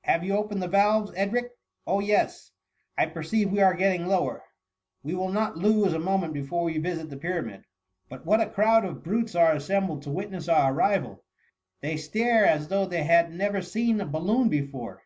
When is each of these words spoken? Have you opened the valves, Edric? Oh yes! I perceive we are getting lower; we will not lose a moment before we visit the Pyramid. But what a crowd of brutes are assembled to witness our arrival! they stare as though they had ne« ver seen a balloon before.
Have 0.00 0.24
you 0.24 0.34
opened 0.34 0.60
the 0.60 0.66
valves, 0.66 1.12
Edric? 1.14 1.52
Oh 1.86 2.00
yes! 2.00 2.50
I 2.98 3.06
perceive 3.06 3.52
we 3.52 3.60
are 3.62 3.72
getting 3.72 4.08
lower; 4.08 4.42
we 5.04 5.14
will 5.14 5.28
not 5.28 5.58
lose 5.58 5.92
a 5.92 6.00
moment 6.00 6.32
before 6.34 6.64
we 6.64 6.76
visit 6.78 7.08
the 7.08 7.16
Pyramid. 7.16 7.62
But 8.08 8.26
what 8.26 8.40
a 8.40 8.50
crowd 8.50 8.84
of 8.84 9.04
brutes 9.04 9.36
are 9.36 9.52
assembled 9.52 10.02
to 10.02 10.10
witness 10.10 10.48
our 10.48 10.72
arrival! 10.74 11.22
they 11.82 11.96
stare 11.96 12.44
as 12.46 12.66
though 12.66 12.86
they 12.86 13.04
had 13.04 13.30
ne« 13.32 13.48
ver 13.48 13.62
seen 13.62 14.00
a 14.00 14.06
balloon 14.06 14.48
before. 14.48 15.04